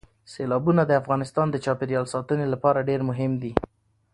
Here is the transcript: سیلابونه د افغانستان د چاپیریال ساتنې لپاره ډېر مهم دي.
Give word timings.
سیلابونه 0.33 0.81
د 0.85 0.91
افغانستان 1.01 1.47
د 1.51 1.55
چاپیریال 1.65 2.05
ساتنې 2.13 2.47
لپاره 2.53 2.85
ډېر 2.89 3.01
مهم 3.09 3.31
دي. 3.41 3.53